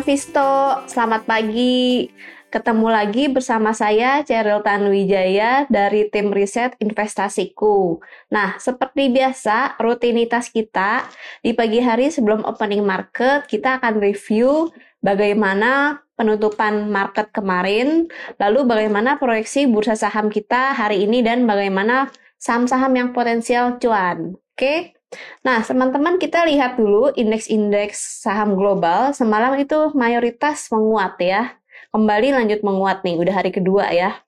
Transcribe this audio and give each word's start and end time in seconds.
Visto, 0.00 0.80
selamat 0.88 1.28
pagi. 1.28 2.08
Ketemu 2.50 2.88
lagi 2.90 3.30
bersama 3.30 3.70
saya 3.70 4.24
Cheryl 4.26 4.64
Tanwijaya 4.64 5.68
dari 5.70 6.08
tim 6.10 6.32
riset 6.34 6.74
investasiku. 6.82 8.00
Nah, 8.32 8.58
seperti 8.58 9.12
biasa, 9.12 9.78
rutinitas 9.78 10.50
kita 10.50 11.06
di 11.44 11.52
pagi 11.52 11.78
hari 11.78 12.08
sebelum 12.08 12.42
opening 12.42 12.82
market, 12.82 13.46
kita 13.46 13.78
akan 13.78 14.02
review 14.02 14.72
bagaimana 14.98 16.02
penutupan 16.18 16.90
market 16.90 17.30
kemarin, 17.30 18.10
lalu 18.40 18.66
bagaimana 18.66 19.20
proyeksi 19.20 19.70
bursa 19.70 19.94
saham 19.94 20.32
kita 20.32 20.74
hari 20.74 21.06
ini 21.06 21.22
dan 21.22 21.44
bagaimana 21.44 22.10
saham-saham 22.40 22.92
yang 22.96 23.08
potensial 23.12 23.76
cuan. 23.78 24.34
Oke? 24.56 24.99
Nah, 25.42 25.58
teman-teman 25.66 26.22
kita 26.22 26.46
lihat 26.46 26.78
dulu 26.78 27.10
indeks-indeks 27.10 28.22
saham 28.22 28.54
global 28.54 29.10
semalam 29.10 29.58
itu 29.58 29.90
mayoritas 29.98 30.70
menguat 30.70 31.18
ya. 31.18 31.58
Kembali 31.90 32.30
lanjut 32.30 32.62
menguat 32.62 33.02
nih, 33.02 33.18
udah 33.18 33.34
hari 33.34 33.50
kedua 33.50 33.90
ya. 33.90 34.22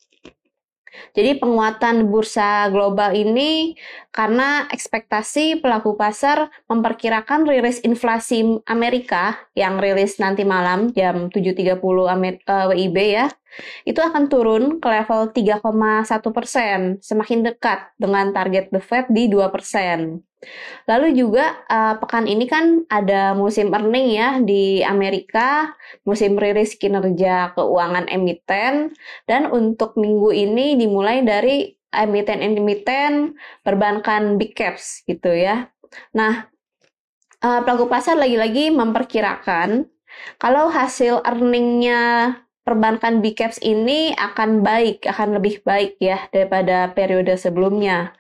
Jadi 1.17 1.41
penguatan 1.41 2.09
bursa 2.13 2.69
global 2.69 3.17
ini 3.17 3.77
karena 4.13 4.69
ekspektasi 4.69 5.65
pelaku 5.65 5.97
pasar 5.97 6.53
memperkirakan 6.69 7.49
rilis 7.49 7.81
inflasi 7.81 8.61
Amerika 8.69 9.41
yang 9.57 9.81
rilis 9.81 10.21
nanti 10.21 10.45
malam 10.45 10.93
jam 10.93 11.33
7.30 11.33 11.81
WIB 12.45 12.97
ya, 13.09 13.33
itu 13.85 14.01
akan 14.01 14.27
turun 14.33 14.81
ke 14.81 14.89
level 14.89 15.31
3,1 15.31 15.63
persen, 16.33 16.97
semakin 17.01 17.45
dekat 17.47 17.93
dengan 18.01 18.33
target 18.33 18.73
The 18.73 18.81
Fed 18.81 19.07
di 19.13 19.29
2 19.29 19.53
persen. 19.53 20.25
Lalu 20.91 21.15
juga 21.15 21.63
uh, 21.71 21.95
pekan 22.03 22.27
ini 22.27 22.51
kan 22.51 22.83
ada 22.91 23.31
musim 23.39 23.71
earning 23.71 24.09
ya 24.11 24.43
di 24.43 24.83
Amerika, 24.83 25.71
musim 26.03 26.35
rilis 26.35 26.75
kinerja 26.75 27.55
keuangan 27.55 28.11
emiten 28.11 28.91
dan 29.31 29.47
untuk 29.55 29.95
minggu 29.95 30.35
ini 30.35 30.75
dimulai 30.75 31.23
dari 31.23 31.71
emiten-emiten 31.95 33.39
perbankan 33.63 34.41
big 34.41 34.57
caps 34.59 35.07
gitu 35.07 35.31
ya. 35.31 35.71
Nah, 36.17 36.51
uh, 37.45 37.61
pelaku 37.63 37.87
pasar 37.87 38.19
lagi-lagi 38.19 38.75
memperkirakan 38.75 39.87
kalau 40.43 40.69
hasil 40.69 41.23
earningnya 41.23 42.35
perbankan 42.63 43.19
big 43.19 43.35
caps 43.35 43.59
ini 43.59 44.15
akan 44.15 44.63
baik, 44.63 45.03
akan 45.07 45.39
lebih 45.39 45.63
baik 45.67 45.99
ya 45.99 46.31
daripada 46.31 46.91
periode 46.95 47.35
sebelumnya. 47.35 48.15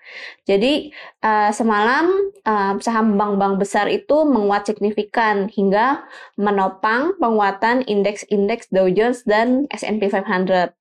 Jadi 0.46 0.90
uh, 1.22 1.54
semalam 1.54 2.10
uh, 2.42 2.74
saham 2.82 3.14
bank-bank 3.14 3.62
besar 3.62 3.86
itu 3.86 4.26
menguat 4.26 4.66
signifikan 4.66 5.46
hingga 5.46 6.02
menopang 6.34 7.14
penguatan 7.22 7.86
indeks-indeks 7.86 8.70
Dow 8.74 8.90
Jones 8.90 9.22
dan 9.22 9.70
S&P 9.70 10.10
500. 10.10 10.74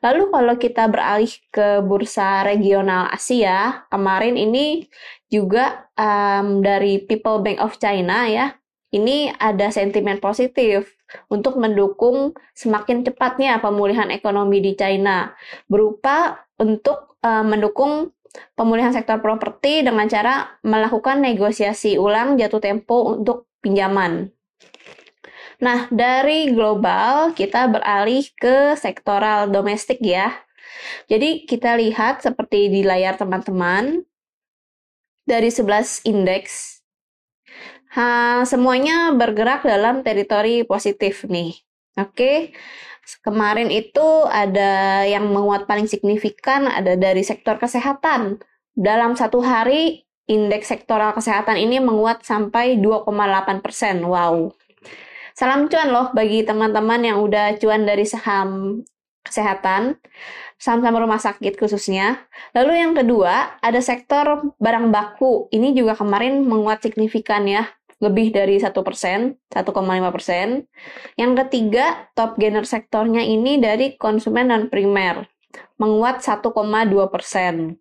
Lalu 0.00 0.22
kalau 0.32 0.54
kita 0.56 0.84
beralih 0.88 1.32
ke 1.52 1.84
bursa 1.84 2.44
regional 2.44 3.12
Asia, 3.12 3.84
kemarin 3.92 4.36
ini 4.36 4.88
juga 5.28 5.88
um, 5.96 6.64
dari 6.64 7.04
People 7.04 7.44
Bank 7.44 7.60
of 7.60 7.76
China 7.76 8.24
ya, 8.24 8.56
ini 8.88 9.28
ada 9.36 9.68
sentimen 9.68 10.16
positif 10.16 10.96
untuk 11.28 11.60
mendukung 11.60 12.32
semakin 12.56 13.04
cepatnya 13.04 13.60
pemulihan 13.60 14.08
ekonomi 14.08 14.64
di 14.64 14.72
China 14.76 15.32
berupa 15.68 16.48
untuk 16.56 17.20
uh, 17.20 17.44
mendukung 17.44 18.12
pemulihan 18.56 18.92
sektor 18.92 19.20
properti 19.20 19.84
dengan 19.84 20.08
cara 20.08 20.60
melakukan 20.64 21.20
negosiasi 21.20 21.96
ulang 21.96 22.36
jatuh 22.36 22.60
tempo 22.60 23.16
untuk 23.16 23.48
pinjaman. 23.60 24.32
Nah, 25.58 25.90
dari 25.90 26.54
global 26.54 27.34
kita 27.34 27.66
beralih 27.66 28.22
ke 28.38 28.78
sektoral 28.78 29.50
domestik 29.50 29.98
ya. 29.98 30.30
Jadi 31.10 31.48
kita 31.48 31.74
lihat 31.74 32.22
seperti 32.22 32.70
di 32.70 32.86
layar 32.86 33.18
teman-teman 33.18 34.06
dari 35.26 35.50
11 35.50 36.06
indeks 36.06 36.77
ha, 37.94 38.42
semuanya 38.44 39.12
bergerak 39.16 39.64
dalam 39.64 40.00
teritori 40.06 40.62
positif 40.64 41.24
nih. 41.26 41.56
Oke. 41.98 42.52
Kemarin 43.24 43.72
itu 43.72 44.04
ada 44.28 45.00
yang 45.08 45.32
menguat 45.32 45.64
paling 45.64 45.88
signifikan 45.88 46.68
ada 46.68 46.92
dari 46.92 47.24
sektor 47.24 47.56
kesehatan. 47.56 48.36
Dalam 48.76 49.16
satu 49.16 49.40
hari 49.40 50.04
indeks 50.28 50.68
sektoral 50.68 51.16
kesehatan 51.16 51.56
ini 51.56 51.80
menguat 51.80 52.22
sampai 52.22 52.76
2,8 52.76 53.64
persen. 53.64 54.04
Wow. 54.04 54.52
Salam 55.32 55.72
cuan 55.72 55.88
loh 55.88 56.12
bagi 56.12 56.44
teman-teman 56.44 57.00
yang 57.00 57.18
udah 57.24 57.56
cuan 57.56 57.88
dari 57.88 58.04
saham 58.04 58.82
kesehatan, 59.28 60.00
saham-saham 60.56 60.98
rumah 61.04 61.20
sakit 61.20 61.54
khususnya. 61.60 62.24
Lalu 62.56 62.72
yang 62.80 62.92
kedua, 62.96 63.60
ada 63.60 63.80
sektor 63.84 64.56
barang 64.56 64.88
baku. 64.90 65.52
Ini 65.52 65.76
juga 65.76 65.94
kemarin 65.94 66.42
menguat 66.48 66.82
signifikan 66.82 67.44
ya 67.44 67.68
lebih 67.98 68.30
dari 68.30 68.62
satu 68.62 68.86
persen, 68.86 69.34
1,5 69.50 70.14
persen. 70.14 70.64
Yang 71.18 71.32
ketiga, 71.46 72.08
top 72.14 72.38
gainer 72.38 72.62
sektornya 72.62 73.22
ini 73.26 73.58
dari 73.58 73.98
konsumen 73.98 74.50
non 74.50 74.64
primer, 74.70 75.26
menguat 75.82 76.22
1,2 76.22 76.54
persen. 77.10 77.74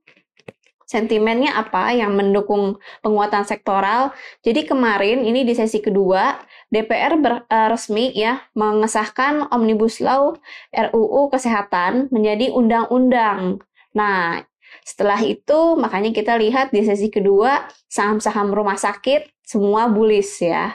Sentimennya 0.87 1.51
apa 1.59 1.91
yang 1.91 2.15
mendukung 2.15 2.79
penguatan 3.03 3.43
sektoral? 3.43 4.15
Jadi 4.39 4.63
kemarin 4.63 5.27
ini 5.27 5.43
di 5.43 5.51
sesi 5.51 5.83
kedua 5.83 6.39
DPR 6.71 7.19
ber, 7.19 7.43
uh, 7.43 7.67
resmi 7.67 8.15
ya 8.15 8.47
mengesahkan 8.55 9.51
Omnibus 9.51 9.99
Law 9.99 10.39
RUU 10.71 11.27
Kesehatan 11.27 12.07
menjadi 12.07 12.55
undang-undang. 12.55 13.59
Nah, 13.91 14.47
setelah 14.87 15.19
itu 15.27 15.75
makanya 15.75 16.15
kita 16.15 16.39
lihat 16.39 16.71
di 16.71 16.79
sesi 16.87 17.11
kedua 17.11 17.67
saham-saham 17.91 18.55
rumah 18.55 18.79
sakit 18.79 19.43
semua 19.43 19.91
bullish 19.91 20.39
ya. 20.39 20.71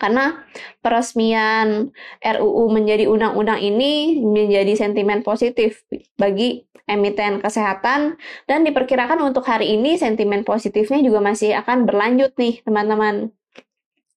Karena 0.00 0.44
peresmian 0.80 1.92
RUU 2.20 2.72
menjadi 2.72 3.08
undang-undang 3.08 3.60
ini 3.60 4.20
menjadi 4.20 4.74
sentimen 4.74 5.20
positif 5.20 5.84
bagi 6.16 6.64
emiten 6.84 7.40
kesehatan 7.40 8.20
dan 8.44 8.58
diperkirakan 8.64 9.20
untuk 9.24 9.48
hari 9.48 9.76
ini 9.76 9.96
sentimen 9.96 10.44
positifnya 10.44 11.00
juga 11.00 11.24
masih 11.24 11.56
akan 11.56 11.88
berlanjut 11.88 12.36
nih 12.36 12.60
teman-teman. 12.64 13.32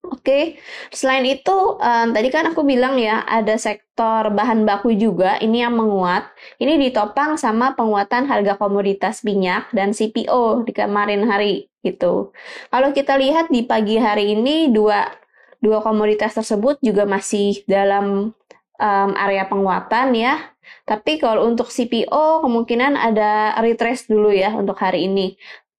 Oke, 0.07 0.55
selain 0.87 1.27
itu 1.27 1.51
um, 1.51 2.07
tadi 2.15 2.31
kan 2.31 2.47
aku 2.47 2.63
bilang 2.63 2.95
ya 2.95 3.27
ada 3.27 3.59
sektor 3.59 4.31
bahan 4.31 4.63
baku 4.63 4.95
juga 4.95 5.35
ini 5.43 5.59
yang 5.59 5.75
menguat. 5.75 6.31
Ini 6.63 6.79
ditopang 6.79 7.35
sama 7.35 7.75
penguatan 7.75 8.23
harga 8.23 8.55
komoditas 8.55 9.27
minyak 9.27 9.67
dan 9.75 9.91
CPO 9.91 10.63
di 10.63 10.71
kemarin 10.71 11.27
hari 11.27 11.67
gitu. 11.83 12.31
Kalau 12.71 12.89
kita 12.95 13.19
lihat 13.19 13.51
di 13.51 13.67
pagi 13.67 13.99
hari 13.99 14.31
ini 14.39 14.71
dua 14.71 15.11
dua 15.63 15.81
komoditas 15.81 16.37
tersebut 16.37 16.77
juga 16.81 17.07
masih 17.09 17.65
dalam 17.65 18.31
um, 18.77 19.11
area 19.17 19.45
penguatan 19.49 20.13
ya. 20.13 20.53
Tapi 20.83 21.19
kalau 21.19 21.47
untuk 21.47 21.71
CPO 21.71 22.43
kemungkinan 22.43 22.95
ada 22.95 23.55
retrace 23.63 24.07
dulu 24.07 24.31
ya 24.31 24.53
untuk 24.55 24.77
hari 24.79 25.07
ini. 25.07 25.35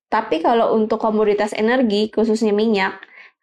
Tapi 0.08 0.40
kalau 0.40 0.72
untuk 0.72 0.96
komoditas 1.00 1.52
energi 1.52 2.08
khususnya 2.08 2.56
minyak 2.56 2.96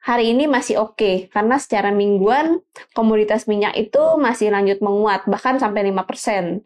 hari 0.06 0.38
ini 0.38 0.46
masih 0.46 0.78
oke 0.82 0.98
okay, 0.98 1.16
karena 1.34 1.58
secara 1.58 1.90
mingguan 1.90 2.62
komoditas 2.94 3.50
minyak 3.50 3.74
itu 3.74 4.02
masih 4.22 4.54
lanjut 4.54 4.78
menguat 4.82 5.26
bahkan 5.26 5.58
sampai 5.58 5.90
5%. 5.90 6.62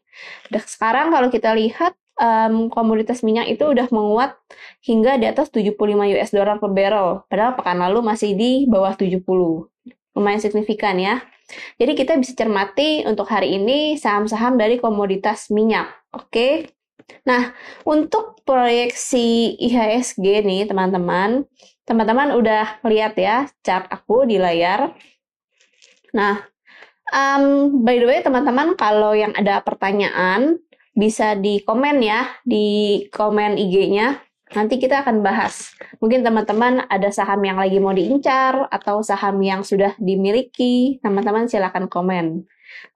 Dan 0.52 0.64
sekarang 0.68 1.16
kalau 1.16 1.32
kita 1.32 1.56
lihat 1.56 1.96
um, 2.20 2.68
komoditas 2.68 3.24
minyak 3.24 3.48
itu 3.48 3.64
udah 3.64 3.88
menguat 3.90 4.36
hingga 4.84 5.16
di 5.16 5.26
atas 5.26 5.50
75 5.50 5.80
US 5.88 6.30
dollar 6.36 6.60
per 6.60 6.72
barrel 6.76 7.24
padahal 7.32 7.56
pekan 7.56 7.80
lalu 7.80 8.00
masih 8.04 8.36
di 8.36 8.68
bawah 8.68 8.94
70. 8.94 9.24
Lumayan 10.14 10.42
signifikan 10.44 11.00
ya. 11.00 11.24
Jadi 11.82 11.98
kita 11.98 12.14
bisa 12.20 12.38
cermati 12.38 13.08
untuk 13.10 13.26
hari 13.26 13.58
ini 13.58 13.98
saham-saham 13.98 14.60
dari 14.60 14.78
komoditas 14.78 15.50
minyak. 15.50 15.90
Oke. 16.14 16.30
Okay? 16.30 16.54
Nah, 17.26 17.58
untuk 17.90 18.46
proyeksi 18.46 19.58
IHSG 19.58 20.46
nih 20.46 20.70
teman-teman, 20.70 21.50
Teman-teman 21.90 22.38
udah 22.38 22.86
lihat 22.86 23.18
ya 23.18 23.50
chart 23.66 23.90
aku 23.90 24.22
di 24.30 24.38
layar. 24.38 24.94
Nah, 26.14 26.38
um, 27.10 27.82
by 27.82 27.98
the 27.98 28.06
way 28.06 28.22
teman-teman 28.22 28.78
kalau 28.78 29.18
yang 29.18 29.34
ada 29.34 29.66
pertanyaan 29.66 30.62
bisa 31.00 31.40
di 31.40 31.64
komen 31.64 32.04
ya, 32.04 32.28
di 32.44 33.08
komen 33.08 33.56
IG-nya. 33.56 34.20
Nanti 34.52 34.82
kita 34.82 35.06
akan 35.06 35.24
bahas. 35.24 35.72
Mungkin 36.04 36.26
teman-teman 36.26 36.84
ada 36.92 37.08
saham 37.14 37.40
yang 37.46 37.56
lagi 37.56 37.80
mau 37.80 37.96
diincar 37.96 38.68
atau 38.68 39.00
saham 39.00 39.40
yang 39.40 39.64
sudah 39.64 39.96
dimiliki, 39.96 41.00
teman-teman 41.00 41.48
silahkan 41.48 41.88
komen. 41.88 42.44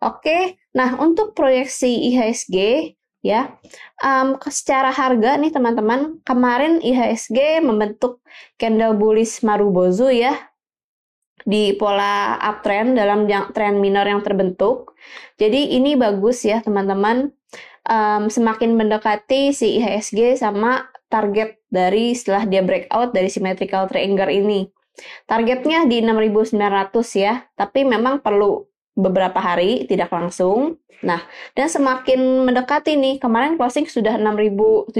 Oke, 0.04 0.60
nah 0.76 1.00
untuk 1.00 1.32
proyeksi 1.38 2.10
IHSG, 2.12 2.58
ya. 3.24 3.56
Um, 4.04 4.36
secara 4.52 4.92
harga 4.92 5.40
nih 5.40 5.54
teman-teman, 5.56 6.20
kemarin 6.28 6.84
IHSG 6.84 7.64
membentuk 7.64 8.20
candle 8.60 9.00
bullish 9.00 9.42
Marubozu 9.42 10.12
ya. 10.12 10.36
di 11.44 11.76
pola 11.76 12.40
uptrend 12.40 12.96
dalam 12.96 13.28
trend 13.28 13.84
minor 13.84 14.08
yang 14.08 14.24
terbentuk. 14.24 14.96
Jadi 15.36 15.76
ini 15.76 16.00
bagus 16.00 16.48
ya 16.48 16.64
teman-teman. 16.64 17.36
Um, 17.84 18.32
semakin 18.32 18.80
mendekati 18.80 19.52
si 19.52 19.76
IHSG 19.76 20.40
sama 20.40 20.88
target 21.12 21.60
dari 21.68 22.16
setelah 22.16 22.48
dia 22.48 22.64
breakout 22.64 23.12
dari 23.12 23.28
symmetrical 23.28 23.92
triangle 23.92 24.32
ini. 24.32 24.72
Targetnya 25.28 25.90
di 25.90 26.00
6.900 26.06 26.56
ya, 27.18 27.44
tapi 27.58 27.84
memang 27.84 28.22
perlu 28.24 28.64
beberapa 28.94 29.42
hari, 29.42 29.90
tidak 29.90 30.14
langsung. 30.14 30.78
Nah, 31.02 31.20
dan 31.58 31.68
semakin 31.68 32.46
mendekati 32.46 32.96
nih, 32.96 33.18
kemarin 33.18 33.58
closing 33.58 33.90
sudah 33.90 34.16
6.796 34.22 34.94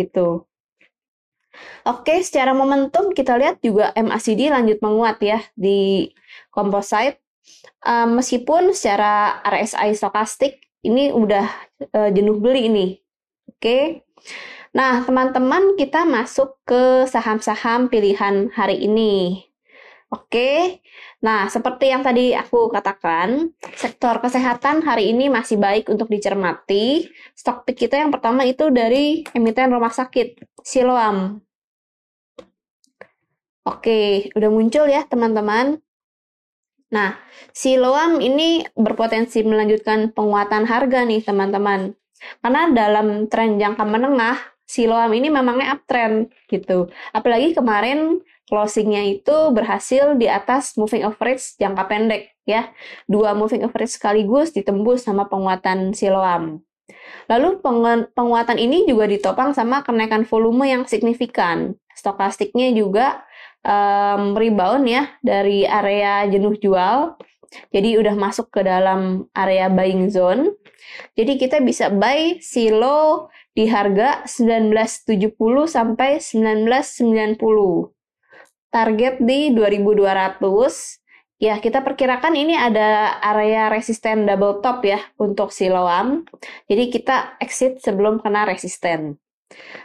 gitu. 0.00 0.48
Oke, 1.86 2.18
secara 2.24 2.50
momentum 2.50 3.14
kita 3.14 3.38
lihat 3.38 3.62
juga 3.62 3.94
MACD 3.94 4.50
lanjut 4.50 4.82
menguat 4.82 5.22
ya 5.22 5.38
di 5.54 6.10
composite. 6.50 7.20
Um, 7.84 8.16
meskipun 8.18 8.72
secara 8.72 9.44
RSI 9.44 9.92
stokastik 9.92 10.63
ini 10.84 11.10
udah 11.10 11.46
uh, 11.96 12.10
jenuh 12.12 12.36
beli 12.38 12.68
ini. 12.68 12.86
Oke. 13.48 14.04
Nah, 14.74 15.06
teman-teman 15.06 15.78
kita 15.78 16.02
masuk 16.04 16.58
ke 16.66 17.06
saham-saham 17.06 17.88
pilihan 17.88 18.50
hari 18.52 18.82
ini. 18.84 19.46
Oke, 20.14 20.78
nah 21.18 21.50
seperti 21.50 21.90
yang 21.90 22.06
tadi 22.06 22.38
aku 22.38 22.70
katakan, 22.70 23.50
sektor 23.74 24.22
kesehatan 24.22 24.86
hari 24.86 25.10
ini 25.10 25.26
masih 25.26 25.58
baik 25.58 25.90
untuk 25.90 26.06
dicermati. 26.06 27.10
Stok 27.34 27.66
pick 27.66 27.82
kita 27.82 27.98
yang 27.98 28.14
pertama 28.14 28.46
itu 28.46 28.70
dari 28.70 29.26
emiten 29.34 29.74
rumah 29.74 29.90
sakit, 29.90 30.38
Siloam. 30.62 31.42
Oke, 33.66 34.30
udah 34.38 34.50
muncul 34.54 34.86
ya 34.86 35.02
teman-teman. 35.02 35.82
Nah, 36.94 37.18
Siloam 37.50 38.22
ini 38.22 38.62
berpotensi 38.78 39.42
melanjutkan 39.42 40.14
penguatan 40.14 40.62
harga 40.70 41.02
nih 41.02 41.26
teman-teman. 41.26 41.98
Karena 42.38 42.70
dalam 42.70 43.26
tren 43.26 43.58
jangka 43.58 43.82
menengah, 43.82 44.38
Siloam 44.64 45.10
ini 45.12 45.28
memangnya 45.28 45.74
uptrend 45.74 46.30
gitu. 46.46 46.88
Apalagi 47.10 47.52
kemarin 47.52 48.22
closingnya 48.48 49.02
itu 49.04 49.36
berhasil 49.52 50.14
di 50.16 50.30
atas 50.30 50.78
moving 50.78 51.04
average 51.04 51.58
jangka 51.58 51.84
pendek 51.90 52.22
ya. 52.46 52.70
Dua 53.10 53.32
moving 53.36 53.64
average 53.64 53.96
sekaligus 53.96 54.52
ditembus 54.54 55.04
sama 55.04 55.28
penguatan 55.28 55.92
siloam. 55.92 56.64
Lalu 57.30 57.64
penguatan 58.12 58.58
ini 58.60 58.84
juga 58.84 59.08
ditopang 59.08 59.56
sama 59.56 59.80
kenaikan 59.80 60.28
volume 60.28 60.68
yang 60.68 60.84
signifikan. 60.84 61.72
Stokastiknya 61.96 62.74
juga 62.76 63.24
um, 63.64 64.36
rebound 64.36 64.84
ya 64.84 65.08
dari 65.24 65.64
area 65.64 66.28
jenuh 66.28 66.56
jual. 66.60 67.16
Jadi 67.70 67.96
udah 67.96 68.14
masuk 68.18 68.50
ke 68.50 68.60
dalam 68.66 69.30
area 69.32 69.70
buying 69.70 70.10
zone. 70.10 70.58
Jadi 71.16 71.40
kita 71.40 71.62
bisa 71.64 71.88
buy 71.88 72.42
silo 72.42 73.30
di 73.54 73.70
harga 73.70 74.26
1970 74.26 75.38
sampai 75.70 76.18
1990 76.18 77.94
target 78.74 79.22
di 79.22 79.54
2200. 79.54 81.03
Ya, 81.42 81.58
kita 81.58 81.82
perkirakan 81.82 82.38
ini 82.38 82.54
ada 82.54 83.18
area 83.18 83.66
resisten 83.66 84.22
double 84.22 84.62
top 84.62 84.86
ya 84.86 85.02
untuk 85.18 85.50
siloam. 85.50 86.22
Jadi 86.70 86.94
kita 86.94 87.34
exit 87.42 87.82
sebelum 87.82 88.22
kena 88.22 88.46
resisten. 88.46 89.18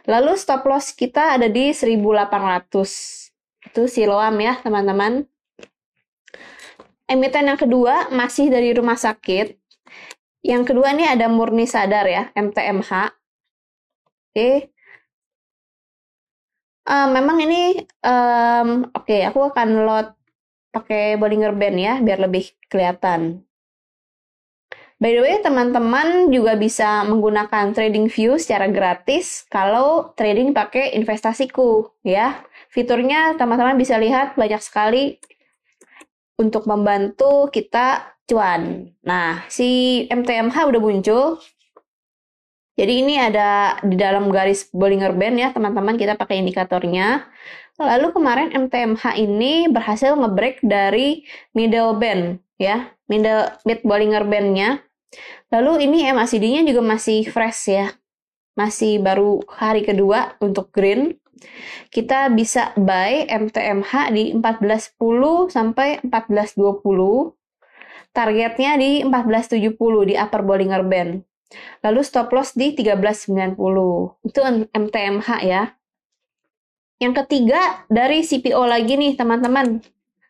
Lalu 0.05 0.37
stop 0.37 0.63
loss 0.69 0.93
kita 0.93 1.35
ada 1.35 1.49
di 1.49 1.73
1800. 1.73 3.33
Itu 3.65 3.89
siloam 3.89 4.35
ya, 4.37 4.61
teman-teman. 4.61 5.25
Emiten 7.09 7.49
yang 7.49 7.57
kedua 7.57 8.13
masih 8.13 8.53
dari 8.53 8.69
rumah 8.77 8.95
sakit. 8.95 9.57
Yang 10.45 10.63
kedua 10.71 10.93
ini 10.93 11.09
ada 11.09 11.25
murni 11.27 11.65
sadar 11.65 12.05
ya, 12.05 12.29
MTMH. 12.37 13.09
Oke, 14.29 14.69
Uh, 16.89 17.05
memang 17.13 17.37
ini 17.37 17.85
um, 18.01 18.89
oke, 18.97 19.05
okay, 19.05 19.21
aku 19.21 19.53
akan 19.53 19.85
load 19.85 20.09
pakai 20.79 21.19
Bollinger 21.19 21.51
Band 21.51 21.77
ya 21.77 21.93
biar 21.99 22.23
lebih 22.23 22.55
kelihatan. 22.71 23.43
By 24.99 25.15
the 25.15 25.23
way, 25.23 25.39
teman-teman 25.39 26.27
juga 26.27 26.59
bisa 26.59 27.07
menggunakan 27.07 27.71
Trading 27.71 28.11
View 28.11 28.35
secara 28.35 28.67
gratis 28.67 29.47
kalau 29.47 30.11
trading 30.19 30.51
pakai 30.51 30.91
investasiku 30.91 31.95
ya. 32.03 32.43
Fiturnya 32.67 33.39
teman-teman 33.39 33.79
bisa 33.79 33.95
lihat 33.95 34.35
banyak 34.35 34.59
sekali 34.59 35.15
untuk 36.35 36.67
membantu 36.67 37.47
kita 37.47 38.11
cuan. 38.27 38.91
Nah, 38.99 39.47
si 39.47 40.03
MTMH 40.11 40.67
udah 40.67 40.81
muncul. 40.83 41.39
Jadi 42.75 42.93
ini 42.99 43.15
ada 43.19 43.79
di 43.79 43.95
dalam 43.95 44.27
garis 44.27 44.67
Bollinger 44.71 45.15
Band 45.15 45.35
ya 45.39 45.55
teman-teman 45.55 45.95
kita 45.95 46.19
pakai 46.19 46.43
indikatornya. 46.43 47.23
Lalu 47.79 48.11
kemarin 48.11 48.51
MTMH 48.51 49.15
ini 49.15 49.71
berhasil 49.71 50.11
ngebreak 50.11 50.59
dari 50.59 51.23
middle 51.55 51.95
band 51.95 52.43
ya, 52.59 52.91
middle 53.07 53.55
mid 53.63 53.79
Bollinger 53.87 54.27
Band-nya. 54.27 54.83
Lalu 55.49 55.87
ini 55.89 56.05
MACD-nya 56.11 56.67
juga 56.67 56.83
masih 56.83 57.25
fresh 57.25 57.71
ya. 57.71 57.95
Masih 58.53 58.99
baru 58.99 59.39
hari 59.47 59.87
kedua 59.87 60.35
untuk 60.43 60.75
green. 60.75 61.15
Kita 61.87 62.27
bisa 62.35 62.75
buy 62.75 63.25
MTMH 63.31 64.11
di 64.11 64.35
1410 64.35 65.47
sampai 65.47 66.03
1420. 66.03 67.31
Targetnya 68.11 68.75
di 68.75 69.07
1470 69.07 70.03
di 70.03 70.13
upper 70.19 70.43
Bollinger 70.43 70.83
Band. 70.83 71.23
Lalu 71.81 72.01
stop 72.03 72.29
loss 72.35 72.53
di 72.53 72.75
1390. 72.75 73.55
Itu 74.27 74.39
MTMH 74.75 75.29
ya. 75.47 75.78
Yang 76.99 77.13
ketiga 77.25 77.87
dari 77.87 78.21
CPO 78.21 78.59
lagi 78.67 78.99
nih 78.99 79.15
teman-teman. 79.15 79.79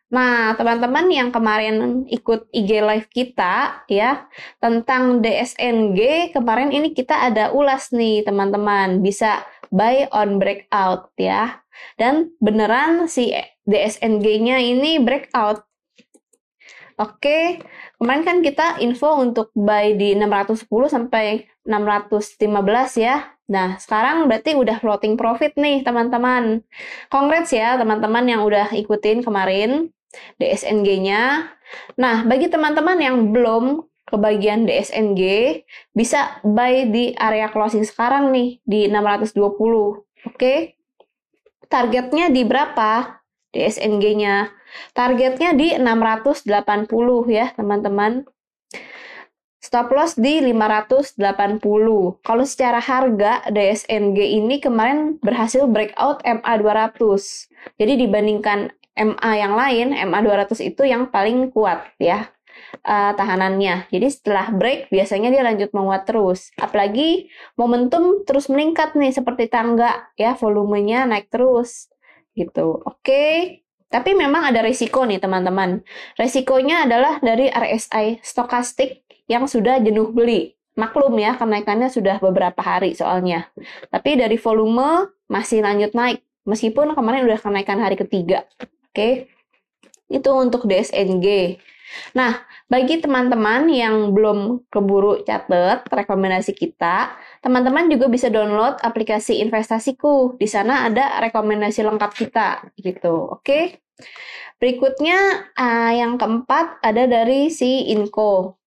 Nah, 0.09 0.57
teman-teman 0.57 1.05
yang 1.09 1.29
kemarin 1.29 2.05
ikut 2.09 2.49
IG 2.49 2.81
live 2.81 3.09
kita 3.13 3.85
ya 3.85 4.25
tentang 4.57 5.21
DSNG, 5.21 6.33
kemarin 6.33 6.73
ini 6.73 6.93
kita 6.97 7.29
ada 7.29 7.53
ulas 7.53 7.93
nih 7.93 8.25
teman-teman, 8.25 9.05
bisa 9.05 9.45
buy 9.69 10.09
on 10.09 10.41
breakout 10.41 11.13
ya. 11.17 11.61
Dan 11.97 12.33
beneran 12.41 13.05
si 13.05 13.33
DSNG-nya 13.69 14.57
ini 14.61 14.97
breakout. 14.97 15.65
Oke, 16.99 17.63
Kemarin 17.99 18.23
kan 18.23 18.39
kita 18.39 18.79
info 18.79 19.19
untuk 19.19 19.51
buy 19.51 19.91
di 19.99 20.15
610 20.15 20.87
sampai 20.87 21.51
615 21.67 22.95
ya. 22.95 23.35
Nah, 23.49 23.81
sekarang 23.81 24.29
berarti 24.29 24.53
udah 24.53 24.77
floating 24.77 25.17
profit 25.17 25.57
nih, 25.57 25.81
teman-teman. 25.81 26.61
Congrats 27.09 27.49
ya, 27.49 27.75
teman-teman 27.81 28.23
yang 28.29 28.45
udah 28.45 28.69
ikutin 28.77 29.25
kemarin 29.25 29.89
DSNG-nya. 30.37 31.49
Nah, 31.97 32.29
bagi 32.29 32.45
teman-teman 32.45 33.01
yang 33.01 33.33
belum 33.33 33.89
kebagian 34.05 34.69
DSNG, 34.69 35.21
bisa 35.93 36.41
buy 36.45 36.89
di 36.89 37.13
area 37.17 37.49
closing 37.49 37.85
sekarang 37.85 38.29
nih, 38.29 38.61
di 38.65 38.85
620. 38.85 40.05
Oke? 40.29 40.77
Targetnya 41.69 42.29
di 42.29 42.41
berapa? 42.45 43.21
DSNG-nya. 43.49 44.53
Targetnya 44.93 45.57
di 45.57 45.73
680 45.73 46.45
ya, 47.29 47.49
teman-teman. 47.57 48.29
Stop 49.69 49.93
loss 49.93 50.17
di 50.17 50.41
580. 50.41 51.21
Kalau 52.25 52.41
secara 52.41 52.81
harga 52.81 53.45
DSNG 53.53 54.17
ini 54.41 54.57
kemarin 54.57 55.21
berhasil 55.21 55.69
breakout 55.69 56.25
MA 56.25 56.53
200. 56.57 56.97
Jadi 57.77 57.93
dibandingkan 58.01 58.73
MA 58.97 59.31
yang 59.37 59.53
lain, 59.53 59.93
MA 60.09 60.25
200 60.25 60.57
itu 60.73 60.89
yang 60.89 61.13
paling 61.13 61.53
kuat 61.53 61.85
ya 62.01 62.33
uh, 62.81 63.13
tahanannya. 63.13 63.85
Jadi 63.93 64.09
setelah 64.09 64.49
break 64.49 64.89
biasanya 64.89 65.29
dia 65.29 65.45
lanjut 65.45 65.69
menguat 65.69 66.09
terus. 66.09 66.49
Apalagi 66.57 67.29
momentum 67.53 68.25
terus 68.25 68.49
meningkat 68.49 68.97
nih 68.97 69.13
seperti 69.13 69.53
tangga 69.53 70.09
ya, 70.17 70.33
volumenya 70.33 71.05
naik 71.05 71.29
terus 71.29 71.93
gitu. 72.33 72.81
Oke. 72.89 73.05
Okay. 73.05 73.33
Tapi 73.89 74.17
memang 74.17 74.49
ada 74.49 74.65
risiko 74.65 75.05
nih 75.05 75.21
teman-teman. 75.21 75.85
Resikonya 76.17 76.89
adalah 76.89 77.21
dari 77.21 77.49
RSI 77.49 78.21
stokastik 78.21 79.08
yang 79.29 79.45
sudah 79.45 79.77
jenuh 79.79 80.09
beli. 80.09 80.57
Maklum 80.73 81.13
ya, 81.21 81.37
kenaikannya 81.37 81.91
sudah 81.91 82.17
beberapa 82.17 82.59
hari 82.59 82.97
soalnya. 82.97 83.47
Tapi 83.93 84.17
dari 84.17 84.41
volume 84.41 85.13
masih 85.29 85.61
lanjut 85.61 85.93
naik. 85.93 86.25
Meskipun 86.49 86.97
kemarin 86.97 87.29
udah 87.29 87.39
kenaikan 87.39 87.77
hari 87.77 87.93
ketiga. 87.93 88.49
Oke. 88.89 89.29
Itu 90.09 90.33
untuk 90.33 90.65
DSNG. 90.65 91.59
Nah, 92.17 92.41
bagi 92.69 93.01
teman-teman 93.01 93.65
yang 93.69 94.13
belum 94.13 94.69
keburu 94.69 95.25
catat 95.25 95.85
rekomendasi 95.89 96.53
kita, 96.53 97.17
teman-teman 97.41 97.89
juga 97.89 98.09
bisa 98.09 98.29
download 98.29 98.77
aplikasi 98.81 99.41
investasiku. 99.41 100.37
Di 100.37 100.45
sana 100.45 100.89
ada 100.89 101.21
rekomendasi 101.21 101.85
lengkap 101.85 102.11
kita 102.13 102.69
gitu. 102.77 103.41
Oke. 103.41 103.81
Berikutnya 104.59 105.49
uh, 105.55 105.91
yang 105.95 106.19
keempat 106.19 106.83
ada 106.83 107.03
dari 107.07 107.47
si 107.49 107.89
Inco. 107.89 108.58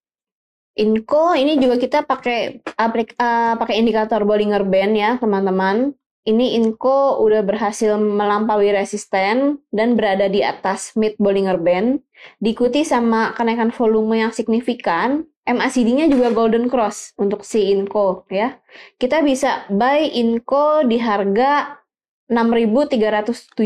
Inco 0.73 1.37
ini 1.37 1.61
juga 1.61 1.77
kita 1.77 2.09
pakai 2.09 2.65
aplik, 2.81 3.13
uh, 3.21 3.61
pakai 3.61 3.77
indikator 3.77 4.25
Bollinger 4.25 4.65
Band 4.65 4.93
ya 4.97 5.11
teman-teman. 5.21 5.93
Ini 6.23 6.55
Inco 6.57 7.19
udah 7.19 7.43
berhasil 7.43 7.99
melampaui 7.99 8.71
resisten 8.71 9.59
dan 9.75 9.99
berada 9.99 10.31
di 10.31 10.41
atas 10.41 10.95
mid 10.95 11.19
Bollinger 11.19 11.59
Band, 11.59 11.99
diikuti 12.39 12.87
sama 12.87 13.35
kenaikan 13.35 13.75
volume 13.75 14.23
yang 14.23 14.33
signifikan. 14.33 15.27
MACD-nya 15.43 16.07
juga 16.07 16.31
golden 16.31 16.71
cross 16.71 17.19
untuk 17.19 17.43
si 17.43 17.75
Inco 17.75 18.23
ya. 18.31 18.63
Kita 18.95 19.27
bisa 19.27 19.67
buy 19.67 20.15
Inco 20.15 20.87
di 20.87 21.03
harga 21.03 21.83
6.375 22.31 23.59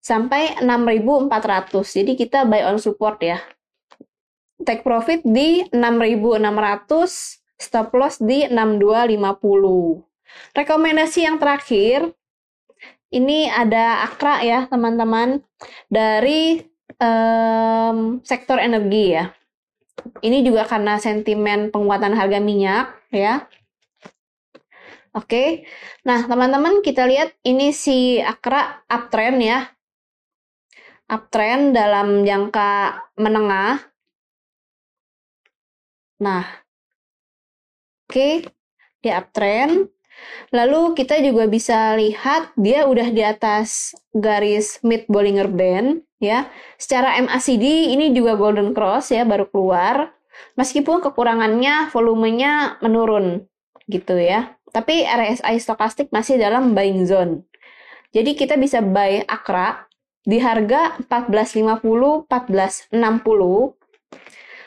sampai 0.00 0.56
6.400. 0.64 1.98
Jadi 2.00 2.12
kita 2.16 2.48
buy 2.48 2.64
on 2.64 2.80
support 2.80 3.20
ya. 3.20 3.38
Take 4.64 4.80
profit 4.80 5.20
di 5.20 5.60
6.600, 5.68 7.60
stop 7.60 7.92
loss 7.92 8.16
di 8.22 8.48
6250. 8.48 10.00
Rekomendasi 10.56 11.28
yang 11.28 11.36
terakhir, 11.36 12.16
ini 13.12 13.52
ada 13.52 14.08
Akra 14.08 14.40
ya 14.40 14.64
teman-teman, 14.68 15.44
dari 15.92 16.64
um, 17.00 18.20
sektor 18.24 18.56
energi 18.56 19.16
ya. 19.16 19.32
Ini 20.22 20.44
juga 20.44 20.68
karena 20.68 21.00
sentimen 21.00 21.72
penguatan 21.72 22.14
harga 22.14 22.38
minyak 22.38 22.94
ya. 23.10 23.48
Oke, 25.16 25.64
nah 26.04 26.28
teman-teman 26.28 26.84
kita 26.84 27.08
lihat 27.08 27.32
ini 27.40 27.72
si 27.72 28.20
Akra 28.20 28.84
uptrend 28.84 29.40
ya. 29.40 29.64
Uptrend 31.08 31.72
dalam 31.72 32.28
jangka 32.28 33.00
menengah. 33.16 33.80
Nah, 36.16 36.44
oke, 38.08 38.48
di 39.04 39.08
uptrend. 39.12 39.92
Lalu 40.48 40.96
kita 40.96 41.20
juga 41.20 41.44
bisa 41.44 41.92
lihat 41.92 42.56
dia 42.56 42.88
udah 42.88 43.12
di 43.12 43.20
atas 43.20 43.92
garis 44.16 44.80
mid 44.80 45.04
Bollinger 45.12 45.52
Band 45.52 46.00
ya. 46.16 46.48
Secara 46.80 47.20
MACD 47.20 47.92
ini 47.92 48.16
juga 48.16 48.32
golden 48.40 48.72
cross 48.72 49.12
ya 49.12 49.28
baru 49.28 49.44
keluar. 49.52 50.16
Meskipun 50.56 51.04
kekurangannya 51.04 51.92
volumenya 51.92 52.80
menurun 52.80 53.44
gitu 53.88 54.16
ya. 54.16 54.56
Tapi 54.72 55.04
RSI 55.04 55.56
stokastik 55.60 56.08
masih 56.12 56.40
dalam 56.40 56.72
buying 56.72 57.04
zone. 57.04 57.44
Jadi 58.12 58.32
kita 58.36 58.56
bisa 58.56 58.80
buy 58.80 59.24
Akra 59.28 59.84
di 60.24 60.40
harga 60.40 60.96
1450 61.04 62.24
1460 62.28 62.96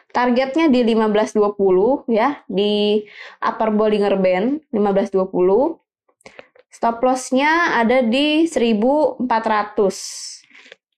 Targetnya 0.09 0.73
di 0.73 0.81
1520 0.81 2.09
ya, 2.09 2.41
di 2.49 3.05
upper 3.39 3.69
Bollinger 3.69 4.17
Band 4.17 4.65
1520. 4.73 5.77
Stop 6.69 7.03
loss-nya 7.05 7.77
ada 7.77 8.01
di 8.01 8.49
1400. 8.49 10.41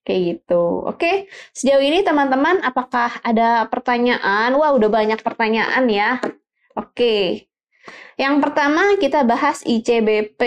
Kayak 0.02 0.20
gitu. 0.26 0.64
Oke, 0.88 1.30
sejauh 1.54 1.82
ini 1.84 2.02
teman-teman 2.02 2.58
apakah 2.64 3.22
ada 3.22 3.68
pertanyaan? 3.70 4.50
Wah, 4.58 4.72
udah 4.74 4.90
banyak 4.90 5.20
pertanyaan 5.20 5.84
ya. 5.86 6.18
Oke. 6.74 7.46
Yang 8.16 8.34
pertama 8.42 8.96
kita 8.98 9.22
bahas 9.26 9.62
ICBP. 9.66 10.40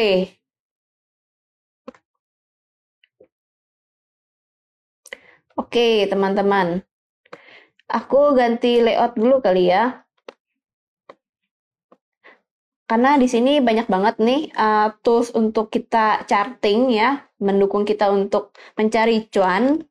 Oke, 5.55 6.07
teman-teman. 6.11 6.83
Aku 7.85 8.33
ganti 8.33 8.81
layout 8.81 9.13
dulu 9.13 9.45
kali 9.45 9.69
ya. 9.69 10.05
Karena 12.85 13.17
di 13.17 13.25
sini 13.25 13.57
banyak 13.61 13.89
banget 13.89 14.21
nih 14.21 14.53
uh, 14.53 14.93
tools 15.01 15.33
untuk 15.33 15.73
kita 15.73 16.21
charting 16.29 16.93
ya, 16.93 17.25
mendukung 17.41 17.81
kita 17.81 18.13
untuk 18.13 18.53
mencari 18.77 19.25
cuan 19.33 19.81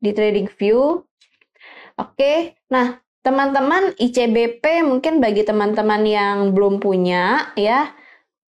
di 0.00 0.10
trading 0.16 0.48
view. 0.48 1.04
Oke, 2.00 2.56
nah 2.72 2.96
teman-teman 3.20 3.92
ICBP 4.00 4.88
mungkin 4.88 5.20
bagi 5.20 5.44
teman-teman 5.44 6.00
yang 6.08 6.36
belum 6.56 6.80
punya 6.80 7.52
ya, 7.60 7.92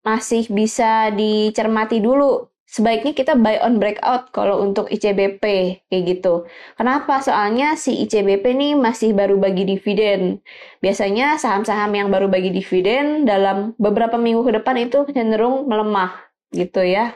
masih 0.01 0.49
bisa 0.49 1.13
dicermati 1.13 2.01
dulu 2.01 2.49
sebaiknya 2.71 3.11
kita 3.11 3.35
buy 3.35 3.59
on 3.59 3.83
breakout 3.83 4.31
kalau 4.31 4.63
untuk 4.63 4.87
ICBP 4.87 5.43
kayak 5.91 6.03
gitu. 6.07 6.47
Kenapa? 6.79 7.19
Soalnya 7.19 7.75
si 7.75 7.99
ICBP 8.07 8.55
ini 8.55 8.69
masih 8.79 9.11
baru 9.11 9.35
bagi 9.35 9.67
dividen. 9.67 10.39
Biasanya 10.79 11.35
saham-saham 11.35 11.91
yang 11.91 12.07
baru 12.07 12.31
bagi 12.31 12.55
dividen 12.55 13.27
dalam 13.27 13.75
beberapa 13.75 14.15
minggu 14.15 14.47
ke 14.47 14.51
depan 14.63 14.75
itu 14.87 15.03
cenderung 15.11 15.67
melemah 15.67 16.15
gitu 16.55 16.79
ya. 16.79 17.11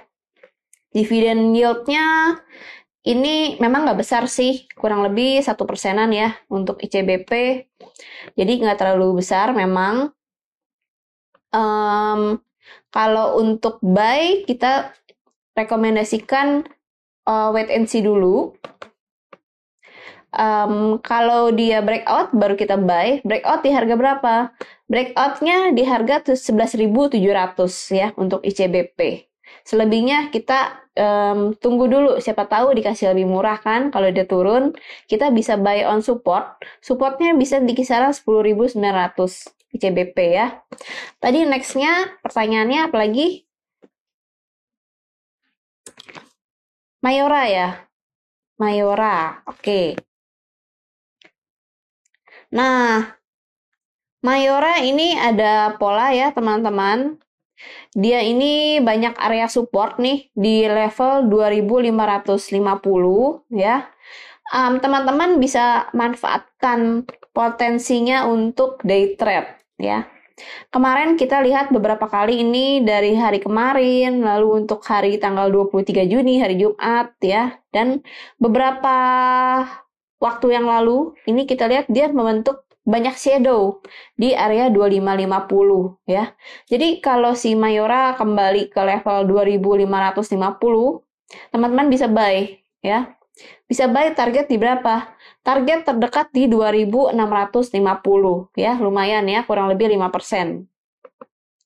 Dividen 0.92 1.56
yieldnya 1.56 2.36
ini 3.08 3.56
memang 3.62 3.88
nggak 3.88 4.00
besar 4.04 4.24
sih, 4.28 4.68
kurang 4.76 5.08
lebih 5.08 5.40
satu 5.40 5.64
persenan 5.64 6.12
ya 6.12 6.36
untuk 6.52 6.84
ICBP. 6.84 7.32
Jadi 8.36 8.52
nggak 8.60 8.76
terlalu 8.76 9.24
besar 9.24 9.56
memang. 9.56 10.12
Um, 11.56 12.44
kalau 12.92 13.40
untuk 13.40 13.80
buy 13.80 14.44
kita 14.44 14.92
rekomendasikan 15.56 16.68
uh, 17.26 17.50
wait 17.52 17.72
and 17.72 17.90
see 17.90 18.04
dulu. 18.06 18.54
Um, 20.36 21.00
kalau 21.00 21.56
dia 21.56 21.80
breakout 21.80 22.36
baru 22.36 22.60
kita 22.60 22.76
buy. 22.76 23.24
Breakout 23.24 23.64
di 23.64 23.72
harga 23.72 23.96
berapa? 23.96 24.36
Breakoutnya 24.92 25.72
di 25.72 25.88
harga 25.88 26.36
11.700 26.36 27.16
ya 27.96 28.12
untuk 28.20 28.44
ICBP. 28.44 29.32
Selebihnya 29.66 30.30
kita 30.30 30.86
um, 31.00 31.56
tunggu 31.58 31.88
dulu, 31.88 32.12
siapa 32.20 32.46
tahu 32.46 32.76
dikasih 32.76 33.16
lebih 33.16 33.32
murah 33.32 33.58
kan. 33.64 33.90
Kalau 33.90 34.12
dia 34.12 34.28
turun, 34.28 34.76
kita 35.08 35.32
bisa 35.32 35.56
buy 35.56 35.88
on 35.88 36.04
support. 36.04 36.60
Supportnya 36.84 37.34
bisa 37.34 37.64
di 37.64 37.72
kisaran 37.72 38.12
10.900 38.12 38.78
ICBP 39.76 40.18
ya. 40.36 40.62
Tadi 41.24 41.48
nextnya 41.48 42.20
pertanyaannya 42.22 42.92
apalagi? 42.92 43.45
Mayora 47.06 47.46
ya? 47.46 47.86
Mayora, 48.58 49.46
oke. 49.46 49.62
Okay. 49.62 49.88
Nah, 52.50 53.14
Mayora 54.26 54.82
ini 54.82 55.14
ada 55.14 55.78
pola 55.78 56.10
ya 56.10 56.34
teman-teman. 56.34 57.22
Dia 57.94 58.26
ini 58.26 58.82
banyak 58.82 59.14
area 59.22 59.46
support 59.46 60.02
nih 60.02 60.34
di 60.34 60.66
level 60.66 61.30
2550 61.30 63.54
ya. 63.54 63.86
Teman-teman 64.82 65.38
um, 65.38 65.40
bisa 65.42 65.94
manfaatkan 65.94 67.06
potensinya 67.38 68.26
untuk 68.26 68.82
day 68.82 69.14
trade 69.14 69.62
ya. 69.78 70.10
Kemarin 70.68 71.16
kita 71.16 71.40
lihat 71.40 71.72
beberapa 71.72 72.12
kali 72.12 72.44
ini 72.44 72.84
dari 72.84 73.16
hari 73.16 73.40
kemarin, 73.40 74.20
lalu 74.20 74.68
untuk 74.68 74.84
hari 74.84 75.16
tanggal 75.16 75.48
23 75.48 76.04
Juni, 76.12 76.44
hari 76.44 76.60
Jumat 76.60 77.16
ya, 77.24 77.56
dan 77.72 78.04
beberapa 78.36 78.98
waktu 80.20 80.48
yang 80.60 80.68
lalu 80.68 81.16
ini 81.24 81.48
kita 81.48 81.72
lihat 81.72 81.88
dia 81.88 82.12
membentuk 82.12 82.68
banyak 82.86 83.16
shadow 83.18 83.82
di 84.14 84.38
area 84.38 84.70
2550 84.70 85.98
ya. 86.06 86.36
Jadi 86.70 87.02
kalau 87.02 87.34
si 87.34 87.58
Mayora 87.58 88.14
kembali 88.20 88.70
ke 88.70 88.82
level 88.84 89.26
2550, 89.32 91.02
teman-teman 91.50 91.88
bisa 91.90 92.06
buy 92.06 92.60
ya. 92.86 93.16
Bisa 93.66 93.90
buy 93.90 94.14
target 94.16 94.48
di 94.48 94.56
berapa? 94.56 95.12
Target 95.42 95.90
terdekat 95.90 96.32
di 96.32 96.48
2650 96.48 98.54
ya, 98.56 98.78
lumayan 98.80 99.26
ya, 99.28 99.44
kurang 99.44 99.70
lebih 99.70 99.92
5%. 99.92 100.64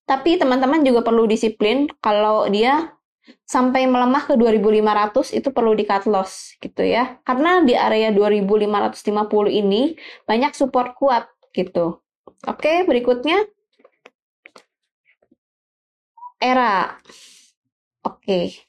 Tapi 0.09 0.41
teman-teman 0.41 0.81
juga 0.81 1.05
perlu 1.05 1.29
disiplin 1.29 1.85
kalau 2.01 2.49
dia 2.49 2.97
sampai 3.45 3.85
melemah 3.85 4.25
ke 4.25 4.33
2500 4.33 5.37
itu 5.37 5.53
perlu 5.53 5.77
di 5.77 5.85
cut 5.85 6.09
loss 6.09 6.57
gitu 6.57 6.81
ya. 6.81 7.21
Karena 7.21 7.61
di 7.61 7.77
area 7.77 8.09
2550 8.09 9.53
ini 9.53 9.93
banyak 10.25 10.57
support 10.57 10.97
kuat 10.97 11.29
gitu. 11.53 12.01
Oke, 12.49 12.89
berikutnya 12.89 13.45
era. 16.41 16.97
Oke. 18.01 18.65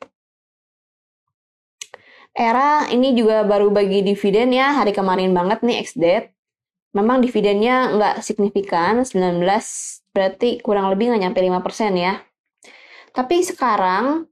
Era 2.30 2.86
ini 2.94 3.12
juga 3.12 3.42
baru 3.42 3.74
bagi 3.74 4.06
dividen 4.06 4.54
ya 4.54 4.78
hari 4.78 4.94
kemarin 4.94 5.34
banget 5.34 5.66
nih 5.66 5.76
ex-date. 5.82 6.30
Memang 6.94 7.22
dividennya 7.22 7.94
nggak 7.94 8.16
signifikan, 8.22 9.02
19 9.06 9.42
berarti 10.10 10.58
kurang 10.58 10.90
lebih 10.90 11.10
nggak 11.10 11.22
nyampe 11.22 11.38
5% 11.38 11.94
ya. 11.94 12.18
Tapi 13.10 13.42
sekarang 13.42 14.26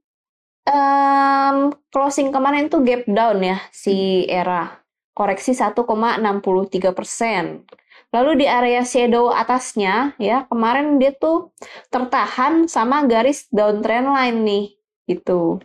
um, 0.67 1.57
closing 1.91 2.31
kemarin 2.31 2.71
tuh 2.71 2.83
gap 2.83 3.03
down 3.07 3.39
ya 3.43 3.57
si 3.71 4.27
era 4.27 4.79
koreksi 5.15 5.51
1,63 5.51 6.95
persen. 6.95 7.67
Lalu 8.09 8.41
di 8.41 8.45
area 8.49 8.81
shadow 8.87 9.29
atasnya 9.29 10.15
ya 10.17 10.47
kemarin 10.49 10.97
dia 10.97 11.13
tuh 11.13 11.53
tertahan 11.93 12.65
sama 12.65 13.05
garis 13.05 13.45
downtrend 13.51 14.09
line 14.09 14.39
nih 14.47 14.65
gitu. 15.05 15.61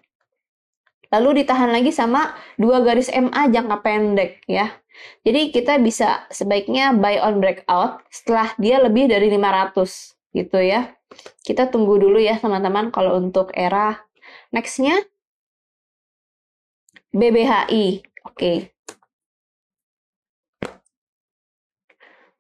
Lalu 1.14 1.47
ditahan 1.47 1.71
lagi 1.71 1.94
sama 1.94 2.35
dua 2.59 2.83
garis 2.83 3.06
MA 3.14 3.47
jangka 3.47 3.78
pendek 3.87 4.42
ya. 4.50 4.75
Jadi 5.23 5.54
kita 5.54 5.78
bisa 5.78 6.26
sebaiknya 6.30 6.90
buy 6.94 7.23
on 7.23 7.38
breakout 7.38 8.02
setelah 8.11 8.50
dia 8.59 8.83
lebih 8.83 9.06
dari 9.06 9.30
500 9.30 10.35
gitu 10.35 10.59
ya. 10.59 10.90
Kita 11.47 11.71
tunggu 11.71 12.02
dulu 12.02 12.18
ya 12.18 12.42
teman-teman 12.42 12.90
kalau 12.90 13.23
untuk 13.23 13.54
era 13.54 14.02
nextnya 14.50 14.99
BBHI. 17.14 18.02
Oke. 18.26 18.35
Okay. 18.35 18.56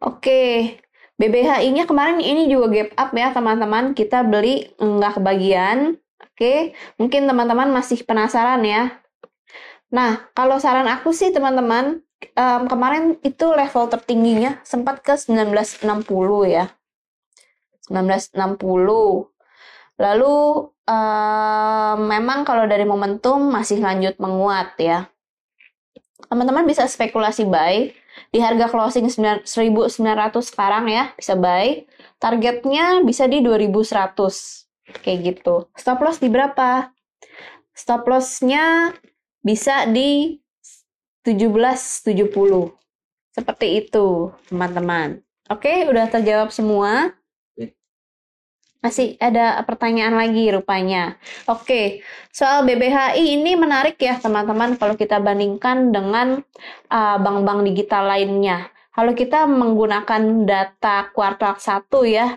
Oke, 0.04 0.76
BBHI-nya 1.16 1.88
kemarin 1.88 2.20
ini 2.20 2.44
juga 2.52 2.68
gap 2.68 2.90
up 2.92 3.10
ya 3.16 3.32
teman-teman. 3.32 3.96
Kita 3.96 4.20
beli 4.20 4.68
enggak 4.76 5.16
kebagian. 5.16 5.96
Oke, 6.32 6.72
mungkin 6.96 7.28
teman-teman 7.28 7.68
masih 7.70 8.02
penasaran 8.06 8.62
ya. 8.64 8.96
Nah, 9.92 10.26
kalau 10.34 10.58
saran 10.58 10.90
aku 10.90 11.14
sih 11.14 11.30
teman-teman, 11.30 12.02
um, 12.34 12.62
kemarin 12.66 13.20
itu 13.22 13.46
level 13.52 13.86
tertingginya 13.92 14.58
sempat 14.66 15.04
ke 15.04 15.14
1960 15.14 16.48
ya. 16.48 16.72
1960. 17.86 19.30
Lalu 20.00 20.36
um, 20.88 21.96
memang 22.10 22.42
kalau 22.42 22.64
dari 22.66 22.82
momentum 22.82 23.38
masih 23.52 23.78
lanjut 23.78 24.18
menguat 24.18 24.74
ya. 24.80 25.06
Teman-teman 26.26 26.66
bisa 26.66 26.88
spekulasi 26.88 27.46
buy 27.46 27.92
di 28.34 28.38
harga 28.42 28.66
closing 28.66 29.06
1900 29.06 29.46
sekarang 30.42 30.90
ya, 30.90 31.12
bisa 31.14 31.38
buy. 31.38 31.86
Targetnya 32.18 33.04
bisa 33.04 33.28
di 33.28 33.44
2100. 33.44 34.63
Kayak 35.00 35.18
gitu. 35.36 35.68
Stop 35.76 36.04
loss 36.04 36.20
di 36.20 36.28
berapa? 36.28 36.92
Stop 37.74 38.06
loss-nya 38.06 38.92
bisa 39.40 39.88
di 39.88 40.38
1770. 41.24 42.70
Seperti 43.34 43.82
itu, 43.82 44.30
teman-teman. 44.46 45.24
Oke, 45.50 45.88
udah 45.90 46.06
terjawab 46.06 46.54
semua. 46.54 47.12
Masih 48.84 49.16
ada 49.16 49.64
pertanyaan 49.64 50.12
lagi 50.12 50.52
rupanya. 50.52 51.16
Oke, 51.48 52.04
soal 52.28 52.68
BBHI 52.68 53.40
ini 53.40 53.56
menarik 53.56 53.96
ya 53.96 54.20
teman-teman 54.20 54.76
kalau 54.76 54.92
kita 54.92 55.16
bandingkan 55.24 55.88
dengan 55.88 56.44
uh, 56.92 57.16
bank-bank 57.16 57.64
uh, 57.64 57.66
digital 57.72 58.04
lainnya. 58.04 58.68
Kalau 58.92 59.16
kita 59.16 59.48
menggunakan 59.48 60.44
data 60.44 61.08
kuartal 61.16 61.56
1 61.56 61.88
ya, 62.06 62.36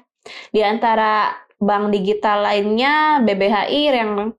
di 0.50 0.64
antara 0.64 1.36
bank 1.58 1.94
digital 1.94 2.46
lainnya 2.46 3.22
BBHI 3.26 3.82
yang 3.94 4.34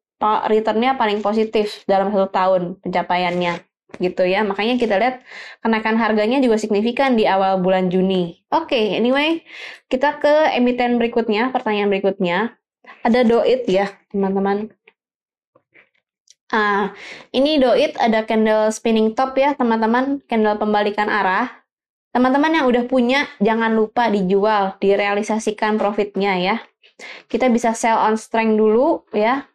returnnya 0.46 0.98
paling 0.98 1.22
positif 1.22 1.87
dalam 1.87 2.10
satu 2.10 2.26
tahun 2.30 2.62
pencapaiannya 2.82 3.62
gitu 3.96 4.22
ya. 4.28 4.44
Makanya 4.44 4.76
kita 4.76 5.00
lihat 5.00 5.25
kenaikan 5.64 5.96
harganya 5.96 6.38
juga 6.44 6.60
signifikan 6.60 7.16
di 7.16 7.25
awal 7.25 7.62
bulan 7.64 7.88
Juni. 7.88 8.44
Oke, 8.52 8.76
okay, 8.76 8.84
anyway, 9.00 9.42
kita 9.88 10.20
ke 10.20 10.52
emiten 10.58 11.00
berikutnya, 11.00 11.49
pertanyaan 11.54 11.88
berikutnya. 11.88 12.58
Ada 13.04 13.25
doit 13.25 13.64
ya, 13.69 13.88
teman-teman. 14.12 14.73
Ah, 16.49 16.97
ini 17.36 17.60
doit 17.60 17.93
ada 18.00 18.25
candle 18.25 18.73
spinning 18.73 19.12
top 19.12 19.36
ya, 19.36 19.52
teman-teman, 19.52 20.25
candle 20.25 20.56
pembalikan 20.56 21.12
arah. 21.12 21.52
Teman-teman 22.08 22.56
yang 22.56 22.64
udah 22.64 22.88
punya, 22.88 23.28
jangan 23.36 23.76
lupa 23.76 24.08
dijual, 24.08 24.80
direalisasikan 24.80 25.76
profitnya 25.76 26.40
ya. 26.40 26.56
Kita 27.30 27.47
bisa 27.49 27.73
sell 27.75 27.99
on 27.99 28.19
strength 28.19 28.58
dulu 28.58 29.06
ya. 29.15 29.47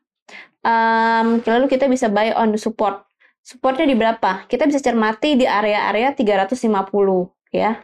Um, 0.63 1.43
lalu 1.43 1.67
kita 1.67 1.91
bisa 1.91 2.07
buy 2.07 2.31
on 2.31 2.55
support 2.55 3.03
supportnya 3.43 3.83
di 3.83 3.95
berapa? 3.99 4.47
Kita 4.47 4.63
bisa 4.63 4.79
cermati 4.79 5.35
di 5.35 5.43
area-area 5.43 6.15
350 6.15 6.63
ya. 7.51 7.83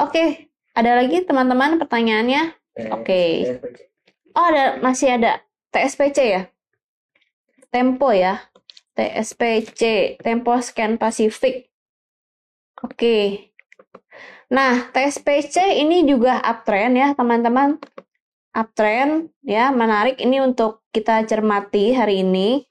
Oke, 0.00 0.48
ada 0.72 0.96
lagi 0.96 1.22
teman-teman 1.28 1.76
pertanyaannya? 1.76 2.56
Oke. 2.96 3.20
Oh, 4.32 4.46
ada 4.48 4.80
masih 4.80 5.20
ada 5.20 5.44
TSPC 5.74 6.18
ya? 6.24 6.42
Tempo 7.68 8.08
ya. 8.10 8.40
TSPC, 8.96 9.80
Tempo 10.24 10.56
Scan 10.58 10.96
Pacific. 10.96 11.70
Oke. 12.80 13.48
Nah, 14.50 14.90
TSPC 14.90 15.78
ini 15.78 16.02
juga 16.08 16.42
uptrend 16.42 16.94
ya, 16.98 17.08
teman-teman. 17.14 17.78
Uptrend 18.50 19.30
ya, 19.46 19.70
menarik 19.70 20.18
ini 20.18 20.42
untuk 20.42 20.82
kita 20.90 21.22
cermati 21.22 21.94
hari 21.94 22.26
ini 22.26 22.66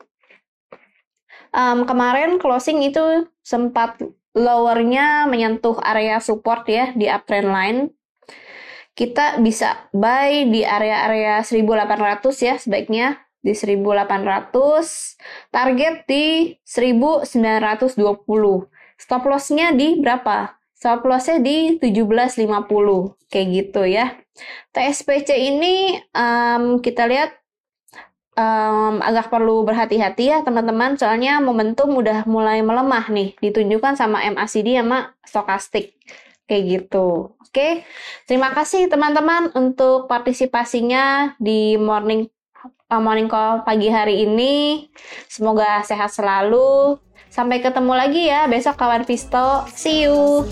um, 1.53 1.85
kemarin 1.85 2.37
closing 2.37 2.83
itu 2.85 3.29
sempat 3.41 3.97
lowernya 4.37 5.25
menyentuh 5.25 5.79
area 5.81 6.21
support 6.21 6.67
ya 6.69 6.93
di 6.93 7.09
uptrend 7.09 7.49
line. 7.49 7.79
Kita 8.93 9.39
bisa 9.39 9.87
buy 9.95 10.51
di 10.51 10.67
area-area 10.67 11.39
1800 11.39 12.35
ya 12.43 12.59
sebaiknya 12.59 13.23
di 13.39 13.55
1800, 13.55 14.51
target 15.55 16.03
di 16.03 16.51
1920. 16.67 17.95
Stop 18.99 19.23
loss-nya 19.31 19.71
di 19.71 19.95
berapa? 19.95 20.58
Stop 20.79 21.03
loss-nya 21.03 21.43
di 21.43 21.75
1750. 21.75 22.47
Kayak 23.27 23.47
gitu 23.51 23.81
ya. 23.83 24.15
TSPC 24.71 25.35
ini 25.35 25.99
um, 26.15 26.79
kita 26.79 27.03
lihat 27.03 27.35
um, 28.39 29.03
agak 29.03 29.27
perlu 29.27 29.67
berhati-hati 29.67 30.31
ya 30.31 30.39
teman-teman 30.39 30.95
soalnya 30.95 31.43
momentum 31.43 31.91
udah 31.91 32.23
mulai 32.23 32.63
melemah 32.63 33.11
nih 33.11 33.35
ditunjukkan 33.43 33.99
sama 33.99 34.23
MACD 34.31 34.79
sama 34.79 35.11
stokastik 35.27 35.99
kayak 36.47 36.63
gitu. 36.65 37.35
Oke, 37.37 37.85
terima 38.25 38.55
kasih 38.55 38.89
teman-teman 38.89 39.53
untuk 39.53 40.09
partisipasinya 40.09 41.35
di 41.37 41.77
morning 41.77 42.25
uh, 42.89 43.01
morning 43.01 43.29
call 43.29 43.61
pagi 43.61 43.91
hari 43.91 44.25
ini. 44.25 44.87
Semoga 45.29 45.85
sehat 45.85 46.09
selalu. 46.09 46.97
Sampai 47.29 47.61
ketemu 47.61 47.93
lagi 47.93 48.25
ya 48.25 48.49
besok 48.49 48.75
kawan 48.75 49.05
Visto. 49.05 49.63
See 49.71 50.09
you. 50.09 50.49